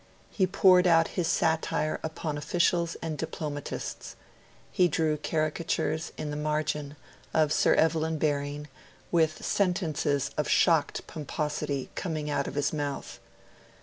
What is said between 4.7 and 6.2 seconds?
He drew caricatures,